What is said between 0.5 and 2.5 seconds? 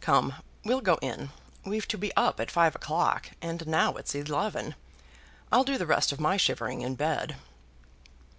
we'll go in. We've to be up at